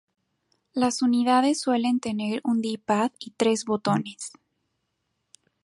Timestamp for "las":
0.73-1.03